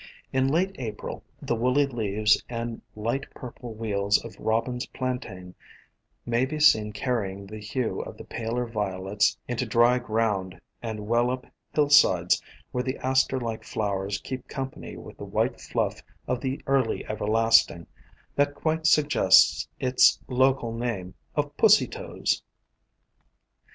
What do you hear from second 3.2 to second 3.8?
pur ple